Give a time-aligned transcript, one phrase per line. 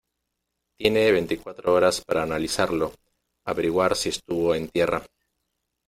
[0.79, 2.91] tiene veinticuatro horas para analizarlo,
[3.45, 5.05] averiguar si estuvo en tierra